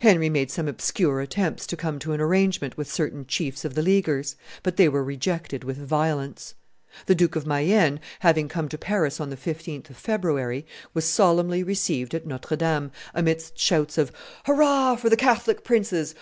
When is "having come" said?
8.20-8.68